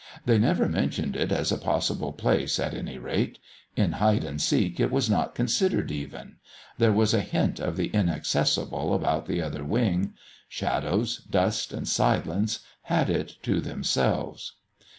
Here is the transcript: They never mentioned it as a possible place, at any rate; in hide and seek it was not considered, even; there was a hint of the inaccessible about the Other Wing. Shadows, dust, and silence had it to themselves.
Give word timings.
They 0.25 0.39
never 0.39 0.67
mentioned 0.67 1.15
it 1.15 1.31
as 1.31 1.51
a 1.51 1.59
possible 1.59 2.11
place, 2.11 2.57
at 2.59 2.73
any 2.73 2.97
rate; 2.97 3.37
in 3.75 3.91
hide 3.91 4.23
and 4.23 4.41
seek 4.41 4.79
it 4.79 4.89
was 4.89 5.11
not 5.11 5.35
considered, 5.35 5.91
even; 5.91 6.37
there 6.79 6.91
was 6.91 7.13
a 7.13 7.21
hint 7.21 7.59
of 7.59 7.77
the 7.77 7.89
inaccessible 7.95 8.95
about 8.95 9.27
the 9.27 9.43
Other 9.43 9.63
Wing. 9.63 10.15
Shadows, 10.49 11.17
dust, 11.29 11.71
and 11.71 11.87
silence 11.87 12.61
had 12.85 13.11
it 13.11 13.35
to 13.43 13.59
themselves. 13.61 14.53